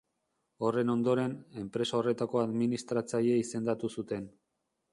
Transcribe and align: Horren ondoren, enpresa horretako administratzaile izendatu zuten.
Horren 0.67 0.91
ondoren, 0.93 1.35
enpresa 1.65 1.99
horretako 1.99 2.41
administratzaile 2.45 3.39
izendatu 3.43 3.95
zuten. 3.99 4.27